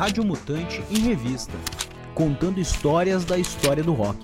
Rádio 0.00 0.24
Mutante 0.24 0.82
em 0.90 0.98
revista, 1.00 1.52
contando 2.14 2.58
histórias 2.58 3.22
da 3.22 3.36
história 3.36 3.84
do 3.84 3.92
rock. 3.92 4.18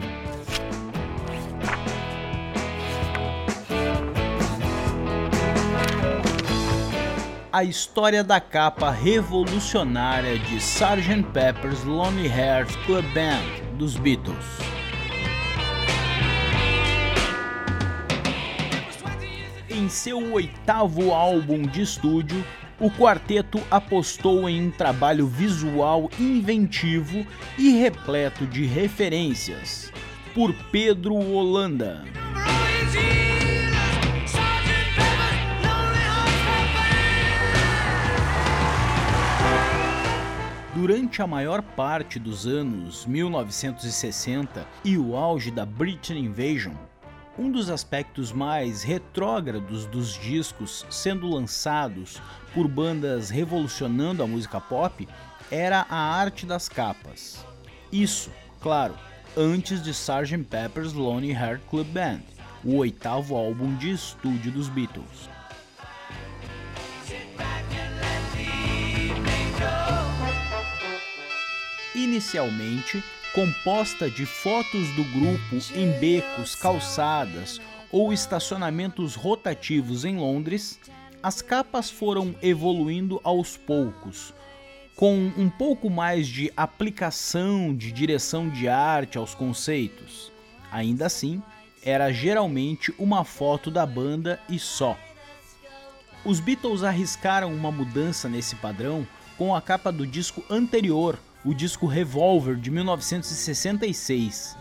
A 7.52 7.62
história 7.62 8.24
da 8.24 8.40
capa 8.40 8.90
revolucionária 8.90 10.38
de 10.38 10.56
Sgt. 10.56 11.22
Pepper's 11.34 11.84
Lonely 11.84 12.26
Hearts 12.26 12.74
Club 12.86 13.04
Band 13.12 13.76
dos 13.76 13.96
Beatles. 13.96 14.46
Em 19.68 19.90
seu 19.90 20.32
oitavo 20.32 21.12
álbum 21.12 21.60
de 21.66 21.82
estúdio, 21.82 22.42
o 22.78 22.90
quarteto 22.90 23.60
apostou 23.70 24.48
em 24.48 24.66
um 24.66 24.70
trabalho 24.70 25.26
visual 25.26 26.10
inventivo 26.18 27.26
e 27.58 27.70
repleto 27.70 28.46
de 28.46 28.64
referências. 28.64 29.92
Por 30.34 30.52
Pedro 30.70 31.14
Holanda. 31.14 32.04
Durante 40.74 41.22
a 41.22 41.26
maior 41.26 41.62
parte 41.62 42.18
dos 42.18 42.46
anos 42.46 43.06
1960 43.06 44.66
e 44.84 44.98
o 44.98 45.16
auge 45.16 45.50
da 45.50 45.64
British 45.64 46.10
Invasion, 46.10 46.74
um 47.38 47.50
dos 47.50 47.70
aspectos 47.70 48.32
mais 48.32 48.82
retrógrados 48.82 49.86
dos 49.86 50.14
discos 50.14 50.86
sendo 50.90 51.28
lançados 51.28 52.20
por 52.54 52.66
bandas 52.66 53.30
revolucionando 53.30 54.22
a 54.22 54.26
música 54.26 54.60
pop 54.60 55.06
era 55.50 55.86
a 55.88 55.96
arte 55.96 56.46
das 56.46 56.68
capas. 56.68 57.44
Isso, 57.92 58.30
claro, 58.60 58.94
antes 59.36 59.82
de 59.82 59.90
Sgt. 59.90 60.44
Pepper's 60.44 60.92
Lonely 60.92 61.32
Heart 61.32 61.62
Club 61.68 61.86
Band, 61.88 62.22
o 62.64 62.76
oitavo 62.76 63.36
álbum 63.36 63.76
de 63.76 63.92
estúdio 63.92 64.50
dos 64.50 64.68
Beatles. 64.68 65.28
Inicialmente, 71.94 73.02
composta 73.36 74.10
de 74.10 74.24
fotos 74.24 74.88
do 74.92 75.04
grupo 75.04 75.58
em 75.74 75.90
becos, 76.00 76.54
calçadas 76.54 77.60
ou 77.92 78.10
estacionamentos 78.10 79.14
rotativos 79.14 80.06
em 80.06 80.16
Londres, 80.16 80.80
as 81.22 81.42
capas 81.42 81.90
foram 81.90 82.34
evoluindo 82.40 83.20
aos 83.22 83.54
poucos, 83.58 84.32
com 84.96 85.30
um 85.36 85.50
pouco 85.50 85.90
mais 85.90 86.26
de 86.26 86.50
aplicação 86.56 87.76
de 87.76 87.92
direção 87.92 88.48
de 88.48 88.70
arte 88.70 89.18
aos 89.18 89.34
conceitos. 89.34 90.32
Ainda 90.72 91.04
assim, 91.04 91.42
era 91.84 92.10
geralmente 92.10 92.90
uma 92.98 93.22
foto 93.22 93.70
da 93.70 93.84
banda 93.84 94.40
e 94.48 94.58
só. 94.58 94.96
Os 96.24 96.40
Beatles 96.40 96.82
arriscaram 96.82 97.52
uma 97.52 97.70
mudança 97.70 98.30
nesse 98.30 98.56
padrão 98.56 99.06
com 99.36 99.54
a 99.54 99.60
capa 99.60 99.92
do 99.92 100.06
disco 100.06 100.42
anterior, 100.48 101.18
o 101.46 101.54
disco 101.54 101.86
Revolver 101.86 102.56
de 102.56 102.72
1966. 102.72 104.58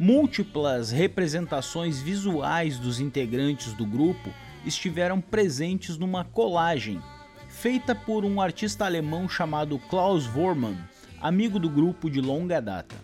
Múltiplas 0.00 0.90
representações 0.90 2.00
visuais 2.00 2.76
dos 2.76 2.98
integrantes 2.98 3.72
do 3.72 3.86
grupo 3.86 4.30
estiveram 4.66 5.20
presentes 5.20 5.96
numa 5.96 6.24
colagem 6.24 7.00
feita 7.48 7.94
por 7.94 8.24
um 8.24 8.40
artista 8.40 8.84
alemão 8.84 9.28
chamado 9.28 9.78
Klaus 9.78 10.26
Vormann, 10.26 10.76
amigo 11.20 11.56
do 11.60 11.70
grupo 11.70 12.10
de 12.10 12.20
longa 12.20 12.60
data. 12.60 12.96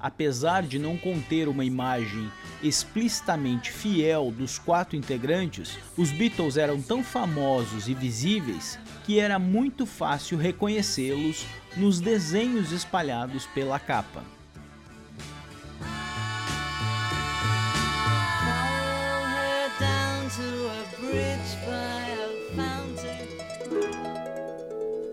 Apesar 0.00 0.62
de 0.62 0.78
não 0.78 0.96
conter 0.96 1.48
uma 1.48 1.64
imagem 1.64 2.30
explicitamente 2.62 3.72
fiel 3.72 4.30
dos 4.30 4.56
quatro 4.56 4.96
integrantes, 4.96 5.76
os 5.96 6.12
Beatles 6.12 6.56
eram 6.56 6.80
tão 6.80 7.02
famosos 7.02 7.88
e 7.88 7.94
visíveis 7.94 8.78
que 9.04 9.18
era 9.18 9.38
muito 9.40 9.84
fácil 9.86 10.38
reconhecê-los 10.38 11.44
nos 11.76 12.00
desenhos 12.00 12.70
espalhados 12.70 13.46
pela 13.46 13.78
capa. 13.80 14.22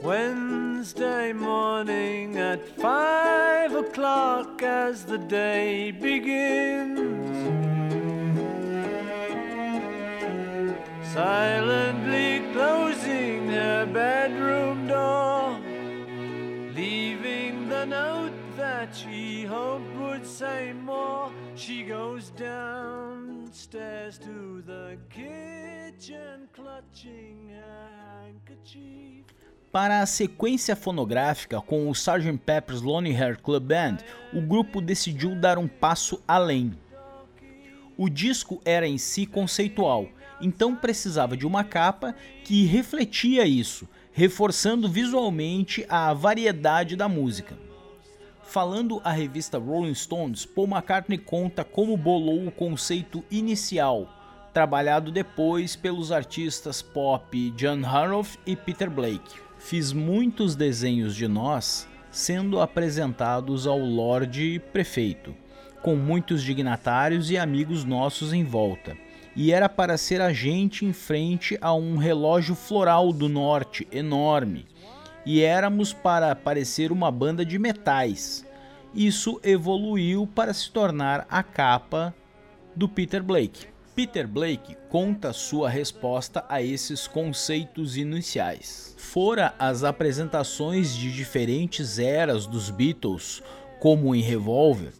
Wednesday 0.03 1.33
morning 1.33 2.37
at 2.37 2.59
five 2.79 3.04
o'clock 4.45 4.61
as 4.63 5.05
the 5.05 5.17
day 5.17 5.91
begins. 5.91 7.01
Silently 11.13 12.41
closing 12.51 13.47
her 13.47 13.85
bedroom 13.85 14.87
door, 14.87 15.59
leaving 16.75 17.69
the 17.69 17.85
note 17.85 18.33
that 18.57 18.93
she 18.95 19.43
hoped 19.45 19.95
would 19.95 20.25
say 20.25 20.73
more. 20.73 21.31
She 21.55 21.83
goes 21.83 22.31
downstairs 22.31 24.17
to 24.19 24.61
the 24.65 24.97
kitchen, 25.09 26.49
clutching 26.53 27.49
her 27.49 27.89
handkerchief. 28.23 29.25
Para 29.75 29.99
a 29.99 30.05
sequência 30.05 30.73
fonográfica 30.73 31.59
com 31.59 31.89
o 31.89 31.91
Sgt. 31.91 32.37
Pepper's 32.45 32.81
Lonely 32.81 33.13
Heart 33.13 33.41
Club 33.41 33.61
Band, 33.61 33.97
o 34.31 34.39
grupo 34.39 34.79
decidiu 34.79 35.35
dar 35.35 35.57
um 35.57 35.67
passo 35.67 36.23
além. 36.25 36.71
O 37.97 38.07
disco 38.07 38.61
era 38.63 38.87
em 38.87 38.97
si 38.97 39.25
conceitual, 39.25 40.07
então 40.39 40.77
precisava 40.77 41.35
de 41.35 41.45
uma 41.45 41.61
capa 41.61 42.15
que 42.45 42.65
refletia 42.65 43.45
isso, 43.45 43.85
reforçando 44.13 44.87
visualmente 44.87 45.85
a 45.89 46.13
variedade 46.13 46.95
da 46.95 47.09
música. 47.09 47.57
Falando 48.43 49.01
à 49.03 49.11
revista 49.11 49.57
Rolling 49.57 49.93
Stones, 49.93 50.45
Paul 50.45 50.69
McCartney 50.69 51.17
conta 51.17 51.65
como 51.65 51.97
bolou 51.97 52.47
o 52.47 52.51
conceito 52.51 53.25
inicial, 53.29 54.07
trabalhado 54.53 55.11
depois 55.11 55.75
pelos 55.75 56.13
artistas 56.13 56.81
pop 56.81 57.51
John 57.57 57.81
Harroff 57.81 58.39
e 58.45 58.55
Peter 58.55 58.89
Blake. 58.89 59.43
Fiz 59.65 59.91
muitos 59.91 60.55
desenhos 60.55 61.15
de 61.15 61.27
nós 61.27 61.87
sendo 62.11 62.61
apresentados 62.61 63.65
ao 63.65 63.79
Lorde 63.79 64.61
Prefeito, 64.71 65.33
com 65.81 65.95
muitos 65.95 66.43
dignatários 66.43 67.31
e 67.31 67.37
amigos 67.39 67.83
nossos 67.83 68.31
em 68.31 68.43
volta. 68.43 68.95
E 69.35 69.51
era 69.51 69.67
para 69.67 69.97
ser 69.97 70.21
a 70.21 70.31
gente 70.31 70.85
em 70.85 70.93
frente 70.93 71.57
a 71.59 71.73
um 71.73 71.97
relógio 71.97 72.53
floral 72.53 73.11
do 73.11 73.27
norte 73.27 73.87
enorme. 73.91 74.67
E 75.25 75.41
éramos 75.41 75.91
para 75.91 76.35
parecer 76.35 76.91
uma 76.91 77.09
banda 77.09 77.43
de 77.43 77.57
metais. 77.57 78.45
Isso 78.93 79.41
evoluiu 79.43 80.27
para 80.27 80.53
se 80.53 80.69
tornar 80.69 81.25
a 81.27 81.41
capa 81.41 82.13
do 82.75 82.87
Peter 82.87 83.23
Blake. 83.23 83.74
Peter 83.95 84.27
Blake 84.27 84.75
conta 84.89 85.31
sua 85.31 85.69
resposta 85.69 86.43
a 86.49 86.61
esses 86.61 87.07
conceitos 87.07 87.95
iniciais. 87.95 88.93
Fora 88.97 89.55
as 89.57 89.85
apresentações 89.85 90.93
de 90.93 91.09
diferentes 91.13 91.97
eras 91.97 92.45
dos 92.45 92.69
Beatles, 92.69 93.41
como 93.79 94.13
em 94.13 94.21
Revolver, 94.21 94.91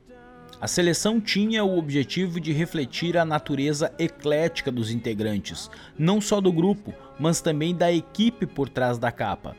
a 0.61 0.67
seleção 0.67 1.19
tinha 1.19 1.66
o 1.66 1.78
objetivo 1.78 2.39
de 2.39 2.53
refletir 2.53 3.17
a 3.17 3.25
natureza 3.25 3.94
eclética 4.00 4.72
dos 4.72 4.89
integrantes, 4.89 5.69
não 6.00 6.22
só 6.22 6.39
do 6.39 6.51
grupo, 6.51 6.94
mas 7.19 7.41
também 7.41 7.75
da 7.75 7.91
equipe 7.91 8.45
por 8.45 8.69
trás 8.69 8.97
da 8.97 9.12
capa. 9.12 9.57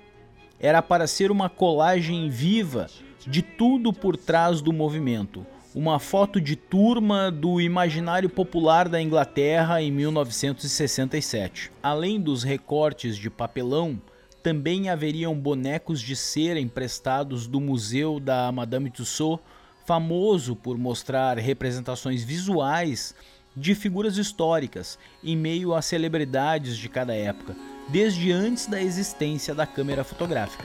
Era 0.58 0.80
para 0.80 1.06
ser 1.06 1.30
uma 1.30 1.50
colagem 1.50 2.30
viva 2.30 2.86
de 3.26 3.42
tudo 3.42 3.92
por 3.92 4.16
trás 4.16 4.62
do 4.62 4.72
movimento, 4.72 5.46
uma 5.76 5.98
foto 5.98 6.40
de 6.40 6.56
turma 6.56 7.30
do 7.30 7.60
imaginário 7.60 8.30
popular 8.30 8.88
da 8.88 8.98
Inglaterra 8.98 9.82
em 9.82 9.92
1967. 9.92 11.70
Além 11.82 12.18
dos 12.18 12.42
recortes 12.42 13.14
de 13.14 13.28
papelão, 13.28 14.00
também 14.42 14.88
haveriam 14.88 15.38
bonecos 15.38 16.00
de 16.00 16.16
cera 16.16 16.58
emprestados 16.58 17.46
do 17.46 17.60
museu 17.60 18.18
da 18.18 18.50
Madame 18.50 18.88
Tussauds, 18.88 19.44
famoso 19.84 20.56
por 20.56 20.78
mostrar 20.78 21.36
representações 21.36 22.24
visuais 22.24 23.14
de 23.54 23.74
figuras 23.74 24.16
históricas 24.16 24.98
em 25.22 25.36
meio 25.36 25.74
às 25.74 25.84
celebridades 25.84 26.78
de 26.78 26.88
cada 26.88 27.14
época, 27.14 27.54
desde 27.90 28.32
antes 28.32 28.66
da 28.66 28.80
existência 28.80 29.54
da 29.54 29.66
câmera 29.66 30.04
fotográfica. 30.04 30.64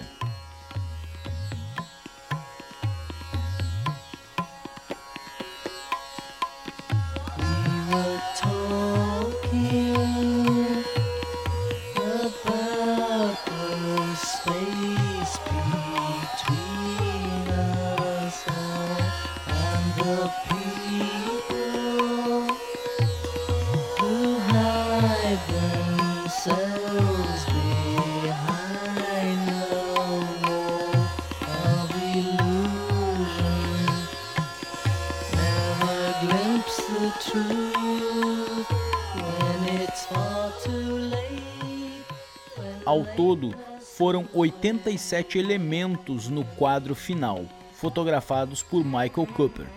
Ao 42.86 43.06
todo, 43.16 43.56
foram 43.80 44.28
87 44.34 45.38
elementos 45.38 46.28
no 46.28 46.44
quadro 46.44 46.94
final, 46.94 47.46
fotografados 47.74 48.62
por 48.62 48.84
Michael 48.84 49.28
Cooper. 49.36 49.68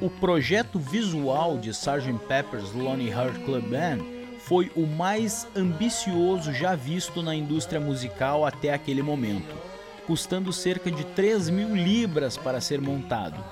O 0.00 0.10
projeto 0.10 0.78
visual 0.78 1.58
de 1.58 1.70
Sgt. 1.72 2.18
Pepper's 2.26 2.72
Lonely 2.72 3.10
Heart 3.10 3.44
Club 3.44 3.64
Band 3.68 4.17
foi 4.48 4.72
o 4.74 4.86
mais 4.86 5.46
ambicioso 5.54 6.54
já 6.54 6.74
visto 6.74 7.22
na 7.22 7.34
indústria 7.34 7.78
musical 7.78 8.46
até 8.46 8.72
aquele 8.72 9.02
momento, 9.02 9.54
custando 10.06 10.54
cerca 10.54 10.90
de 10.90 11.04
3 11.04 11.50
mil 11.50 11.76
libras 11.76 12.38
para 12.38 12.58
ser 12.58 12.80
montado. 12.80 13.44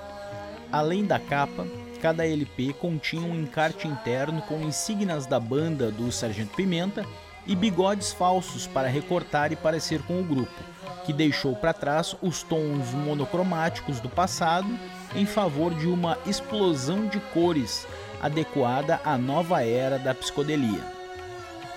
Além 0.71 1.05
da 1.05 1.19
capa, 1.19 1.67
cada 2.01 2.25
LP 2.25 2.73
continha 2.73 3.31
um 3.31 3.39
encarte 3.39 3.87
interno 3.87 4.41
com 4.41 4.59
insígnias 4.61 5.27
da 5.27 5.39
banda 5.39 5.91
do 5.91 6.11
Sargento 6.11 6.55
Pimenta 6.55 7.05
e 7.45 7.55
bigodes 7.55 8.11
falsos 8.11 8.65
para 8.65 8.87
recortar 8.87 9.51
e 9.51 9.55
parecer 9.55 10.01
com 10.01 10.19
o 10.19 10.23
grupo, 10.23 10.63
que 11.05 11.13
deixou 11.13 11.55
para 11.55 11.73
trás 11.73 12.15
os 12.23 12.41
tons 12.41 12.91
monocromáticos 12.91 13.99
do 13.99 14.09
passado 14.09 14.67
em 15.15 15.27
favor 15.27 15.75
de 15.75 15.87
uma 15.87 16.17
explosão 16.25 17.05
de 17.05 17.19
cores 17.19 17.85
adequada 18.21 18.99
à 19.03 19.17
nova 19.17 19.63
era 19.63 19.97
da 19.97 20.13
psicodelia. 20.13 20.81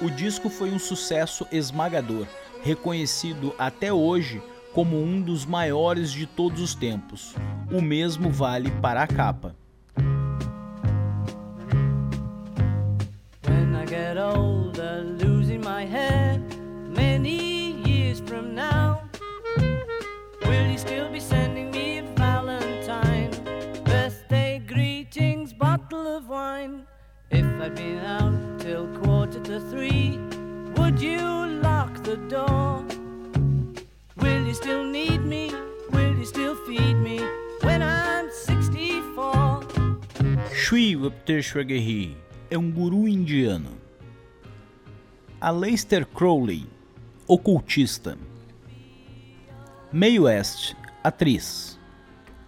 O 0.01 0.09
disco 0.09 0.49
foi 0.49 0.71
um 0.71 0.79
sucesso 0.79 1.47
esmagador, 1.53 2.27
reconhecido 2.63 3.55
até 3.59 3.93
hoje 3.93 4.43
como 4.73 5.03
um 5.03 5.21
dos 5.21 5.45
maiores 5.45 6.11
de 6.13 6.27
todos 6.27 6.61
os 6.61 6.75
tempos. 6.75 7.35
O 7.71 7.83
mesmo 7.83 8.31
vale 8.31 8.71
para 8.81 9.03
a 9.03 9.07
capa. 9.07 9.60
Still 34.81 34.85
need 34.85 35.21
me? 35.25 35.51
Will 35.91 36.17
you 36.17 36.25
still 36.25 36.57
feed 36.67 36.97
me 36.97 37.21
when 37.63 37.83
I'm 37.83 38.31
64? 38.31 39.61
Sri 40.55 40.97
Vapteshwagahi 40.97 42.17
é 42.51 42.59
um 42.59 42.71
guru 42.71 43.07
indiano. 43.07 43.79
Aleister 45.41 46.05
Crowley, 46.07 46.67
ocultista. 47.27 48.17
Mae 49.93 50.19
West, 50.19 50.77
atriz. 51.03 51.79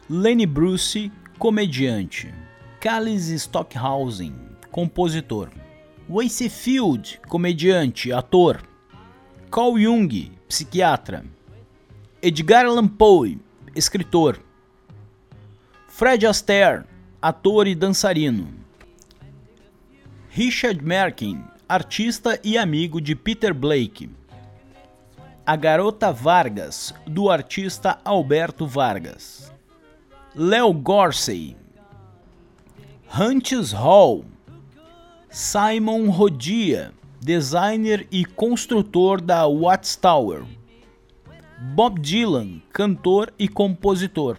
Lenny 0.09 0.47
Bruce, 0.47 1.11
comediante. 1.39 2.33
Callis 2.81 3.43
Stockhausen, 3.43 4.35
compositor. 4.71 5.51
Wace 6.09 6.49
Field, 6.49 7.19
comediante, 7.29 8.13
ator. 8.13 8.61
Carl 9.51 9.79
Jung, 9.79 10.33
psiquiatra. 10.49 11.25
Edgar 12.25 12.67
Allan 12.67 12.87
Poe, 12.87 13.37
escritor. 13.75 14.39
Fred 15.89 16.25
Astaire, 16.25 16.85
ator 17.21 17.67
e 17.67 17.75
dançarino. 17.75 18.47
Richard 20.31 20.81
Merkin, 20.85 21.43
artista 21.69 22.39
e 22.45 22.57
amigo 22.57 23.01
de 23.01 23.17
Peter 23.17 23.53
Blake. 23.53 24.09
A 25.45 25.57
Garota 25.57 26.13
Vargas, 26.13 26.95
do 27.09 27.29
artista 27.29 27.99
Alberto 28.05 28.69
Vargas. 28.69 29.53
Leo 30.33 30.73
Gorsey. 30.73 31.57
Hunches 33.19 33.73
Hall. 33.73 34.25
Simon 35.29 36.09
Rodia, 36.09 36.93
designer 37.21 38.07
e 38.13 38.25
construtor 38.25 39.21
da 39.21 39.45
Watchtower. 39.45 40.45
Bob 41.65 42.01
Dylan, 42.01 42.61
cantor 42.73 43.33
e 43.39 43.47
compositor. 43.47 44.37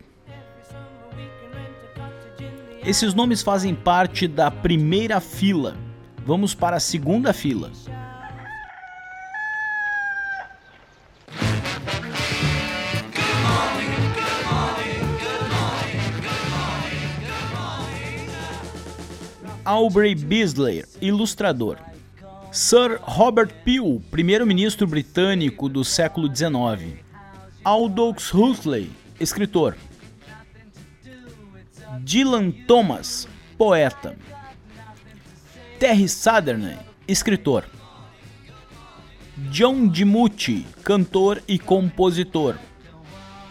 Esses 2.86 3.14
nomes 3.14 3.42
fazem 3.42 3.74
parte 3.74 4.28
da 4.28 4.52
primeira 4.52 5.22
fila. 5.22 5.78
Vamos 6.26 6.54
para 6.54 6.76
a 6.76 6.80
segunda 6.82 7.32
fila. 7.32 7.72
Aubrey 19.64 20.14
Beasley, 20.14 20.84
ilustrador. 21.02 21.78
Sir 22.52 23.00
Robert 23.02 23.54
Peel, 23.64 24.02
primeiro-ministro 24.12 24.86
britânico 24.86 25.70
do 25.70 25.86
século 25.86 26.28
XIX. 26.28 27.03
Aldous 27.66 28.30
Huxley, 28.30 28.92
escritor. 29.22 29.78
Dylan 32.04 32.52
Thomas, 32.68 33.26
poeta. 33.58 34.18
Terry 35.80 36.08
Sutherland, 36.10 36.80
escritor. 37.08 37.64
John 39.50 39.90
DiMucci, 39.90 40.66
cantor 40.84 41.42
e 41.48 41.58
compositor. 41.58 42.60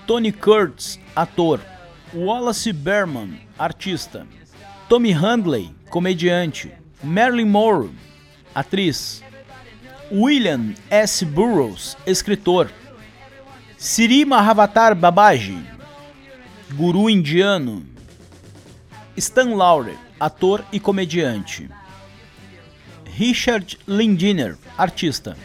Tony 0.06 0.30
Curtis, 0.30 0.98
ator. 1.16 1.60
Wallace 2.12 2.70
Berman, 2.70 3.40
artista. 3.58 4.26
Tommy 4.90 5.12
Handley, 5.12 5.74
comediante. 5.88 6.70
Marilyn 7.02 7.48
Monroe, 7.48 7.94
atriz. 8.54 9.22
William 10.10 10.74
S. 10.90 11.24
Burroughs, 11.24 11.96
escritor. 12.06 12.70
Siri 13.82 14.24
Mahavatar 14.24 14.94
Babaji, 14.94 15.58
guru 16.76 17.10
indiano. 17.10 17.82
Stan 19.16 19.56
Laurel, 19.56 19.98
ator 20.20 20.64
e 20.72 20.78
comediante. 20.78 21.68
Richard 23.18 23.76
Lindiner, 23.88 24.56
artista. 24.78 25.36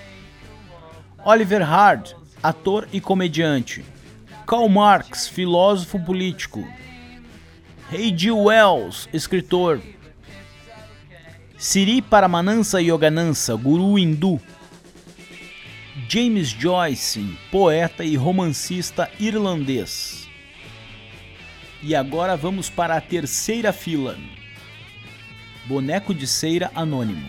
Oliver 1.25 1.63
Hard, 1.63 2.15
ator 2.44 2.88
e 2.94 3.01
comediante. 3.01 3.84
Karl 4.46 4.70
Marx, 4.70 5.27
filósofo 5.27 5.98
político. 6.00 6.63
H.G. 7.91 8.29
Wells, 8.29 9.10
escritor. 9.12 9.82
Siri 11.58 12.03
Paramanansa 12.03 12.79
Yoganansa, 12.79 13.56
guru 13.56 13.98
hindu. 13.98 14.39
James 16.06 16.50
Joyce, 16.50 17.25
poeta 17.50 18.04
e 18.04 18.16
romancista 18.16 19.10
irlandês. 19.20 20.30
E 21.82 21.96
agora 21.96 22.38
vamos 22.38 22.70
para 22.70 22.96
a 22.96 23.01
terceira 23.01 23.74
fila. 23.74 24.16
Boneco 25.66 26.13
de 26.13 26.27
cera 26.27 26.72
anônimo. 26.75 27.27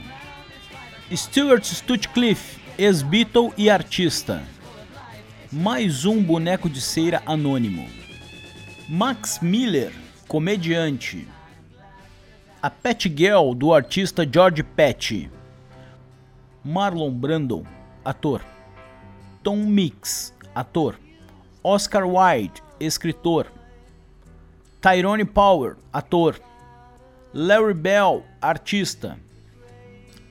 Stuart 1.10 1.64
Stutcliffe, 1.64 2.60
ex-Beatle 2.76 3.54
e 3.56 3.70
artista. 3.70 4.42
Mais 5.50 6.04
um 6.04 6.22
boneco 6.22 6.68
de 6.68 6.82
cera 6.82 7.22
anônimo. 7.24 7.88
Max 8.86 9.38
Miller, 9.40 9.92
comediante. 10.28 11.26
A 12.60 12.68
Pet 12.68 13.10
Girl, 13.16 13.54
do 13.54 13.72
artista 13.72 14.28
George 14.30 14.62
Pet. 14.62 15.30
Marlon 16.62 17.10
Brando, 17.10 17.66
ator. 18.04 18.42
Tom 19.48 19.64
Mix, 19.64 20.34
ator. 20.54 20.98
Oscar 21.64 22.04
Wilde, 22.04 22.60
escritor. 22.78 23.46
Tyrone 24.78 25.24
Power, 25.24 25.78
ator. 25.90 26.38
Larry 27.32 27.72
Bell, 27.72 28.26
artista. 28.42 29.18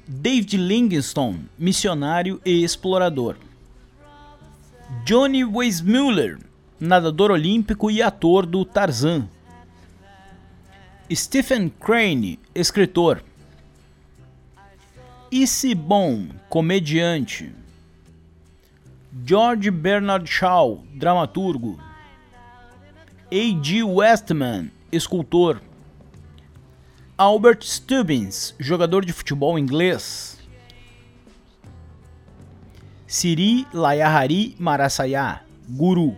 David 0.07 0.53
Livingstone, 0.53 1.49
missionário 1.57 2.39
e 2.45 2.63
explorador. 2.63 3.37
Johnny 5.03 5.43
Weissmuller, 5.43 6.37
nadador 6.79 7.31
olímpico 7.31 7.89
e 7.89 8.03
ator 8.03 8.45
do 8.45 8.63
Tarzan. 8.63 9.27
Stephen 11.11 11.71
Crane, 11.71 12.37
escritor. 12.53 13.23
Issy 15.31 15.73
Bon, 15.73 16.29
comediante. 16.47 17.51
George 19.11 19.71
Bernard 19.71 20.27
Shaw, 20.27 20.83
dramaturgo. 20.93 21.79
A.G. 23.31 23.83
Westman, 23.83 24.71
escultor. 24.91 25.61
Albert 27.17 27.65
Stubbins, 27.65 28.53
jogador 28.59 29.03
de 29.03 29.13
futebol 29.13 29.57
inglês. 29.57 30.37
Siri 33.07 33.65
Layahari 33.73 34.55
Marasaya, 34.59 35.41
Guru. 35.67 36.15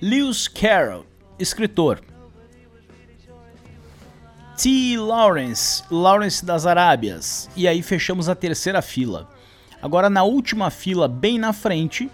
Lewis 0.00 0.48
Carroll, 0.48 1.06
escritor. 1.38 2.00
T. 4.56 4.98
Lawrence, 4.98 5.82
Lawrence 5.90 6.44
das 6.44 6.66
Arábias. 6.66 7.48
E 7.56 7.66
aí 7.66 7.82
fechamos 7.82 8.28
a 8.28 8.34
terceira 8.34 8.82
fila. 8.82 9.28
Agora 9.80 10.08
na 10.08 10.22
última 10.22 10.70
fila, 10.70 11.08
bem 11.08 11.38
na 11.38 11.52
frente, 11.52 12.10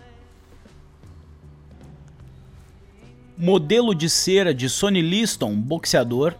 modelo 3.36 3.94
de 3.94 4.08
cera 4.08 4.54
de 4.54 4.68
Sonny 4.68 5.02
Liston, 5.02 5.54
boxeador. 5.54 6.34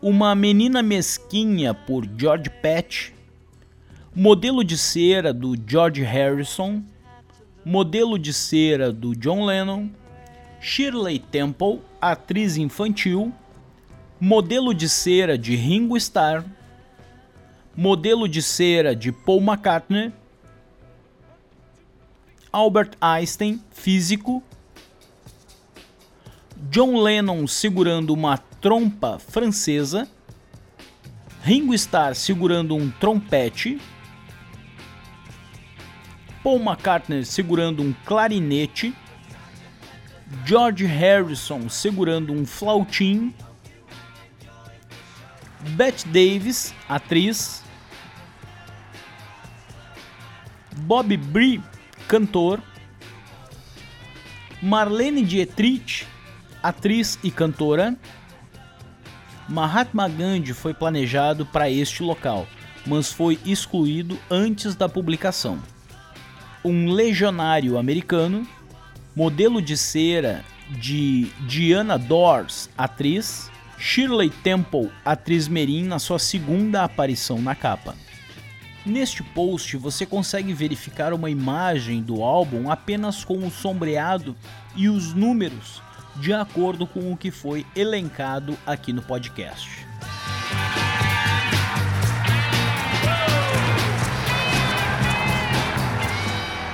Uma 0.00 0.34
Menina 0.34 0.82
Mesquinha 0.82 1.74
por 1.74 2.06
George 2.16 2.50
Patch, 2.62 3.10
modelo 4.14 4.62
de 4.62 4.78
cera 4.78 5.32
do 5.32 5.54
George 5.66 6.02
Harrison, 6.02 6.82
modelo 7.64 8.18
de 8.18 8.32
cera 8.32 8.92
do 8.92 9.16
John 9.16 9.44
Lennon, 9.44 9.88
Shirley 10.64 11.18
Temple, 11.18 11.82
atriz 12.00 12.56
infantil, 12.56 13.34
modelo 14.18 14.72
de 14.72 14.88
cera 14.88 15.36
de 15.36 15.54
Ringo 15.54 15.94
Starr, 15.98 16.42
modelo 17.76 18.26
de 18.26 18.40
cera 18.40 18.96
de 18.96 19.12
Paul 19.12 19.42
McCartney, 19.42 20.10
Albert 22.50 22.96
Einstein, 22.98 23.62
físico, 23.72 24.42
John 26.70 26.96
Lennon 26.96 27.46
segurando 27.46 28.14
uma 28.14 28.38
trompa 28.38 29.18
francesa, 29.18 30.08
Ringo 31.42 31.74
Starr 31.74 32.14
segurando 32.14 32.74
um 32.74 32.90
trompete, 32.90 33.78
Paul 36.42 36.60
McCartney 36.60 37.22
segurando 37.22 37.82
um 37.82 37.92
clarinete, 38.06 38.94
George 40.44 40.84
Harrison 40.84 41.68
segurando 41.68 42.32
um 42.32 42.46
flautim, 42.46 43.34
Bette 45.70 46.06
Davis, 46.08 46.74
atriz, 46.88 47.62
Bob 50.76 51.16
Brie, 51.16 51.62
cantor, 52.08 52.60
Marlene 54.62 55.22
Dietrich, 55.22 56.06
atriz 56.62 57.18
e 57.22 57.30
cantora. 57.30 57.96
Mahatma 59.48 60.08
Gandhi 60.08 60.54
foi 60.54 60.72
planejado 60.72 61.44
para 61.44 61.68
este 61.68 62.02
local, 62.02 62.46
mas 62.86 63.12
foi 63.12 63.38
excluído 63.44 64.18
antes 64.30 64.74
da 64.74 64.88
publicação. 64.88 65.58
Um 66.64 66.90
legionário 66.90 67.76
americano, 67.78 68.46
modelo 69.14 69.62
de 69.62 69.76
cera 69.76 70.44
de 70.70 71.28
Diana 71.46 71.98
Dors, 71.98 72.68
atriz, 72.76 73.50
Shirley 73.78 74.30
Temple, 74.30 74.90
atriz 75.04 75.46
Merim, 75.46 75.84
na 75.84 75.98
sua 75.98 76.18
segunda 76.18 76.82
aparição 76.82 77.40
na 77.40 77.54
capa. 77.54 77.94
Neste 78.84 79.22
post 79.22 79.76
você 79.76 80.04
consegue 80.04 80.52
verificar 80.52 81.12
uma 81.12 81.30
imagem 81.30 82.02
do 82.02 82.22
álbum 82.22 82.70
apenas 82.70 83.24
com 83.24 83.38
o 83.38 83.50
sombreado 83.50 84.36
e 84.74 84.88
os 84.88 85.14
números 85.14 85.82
de 86.16 86.32
acordo 86.32 86.86
com 86.86 87.12
o 87.12 87.16
que 87.16 87.30
foi 87.30 87.64
elencado 87.74 88.56
aqui 88.66 88.92
no 88.92 89.02
podcast. 89.02 89.84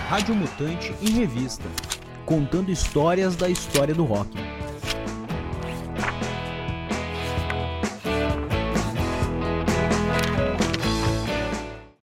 Rádio 0.08 0.34
Mutante 0.34 0.92
em 1.00 1.10
Revista 1.10 1.64
contando 2.30 2.70
histórias 2.70 3.34
da 3.34 3.48
história 3.48 3.92
do 3.92 4.04
rock. 4.04 4.30